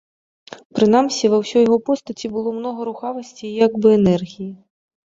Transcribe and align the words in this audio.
Прынамсі, 0.79 1.29
ва 1.33 1.37
ўсёй 1.43 1.61
яго 1.67 1.79
постаці 1.91 2.33
было 2.39 2.49
многа 2.59 2.79
рухавасці 2.91 3.43
і 3.53 3.57
як 3.65 3.81
бы 3.85 3.97
энергіі. 4.01 4.51